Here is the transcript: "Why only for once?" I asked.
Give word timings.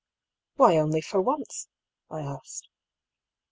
"Why 0.55 0.77
only 0.77 1.01
for 1.01 1.21
once?" 1.21 1.67
I 2.09 2.21
asked. 2.21 2.69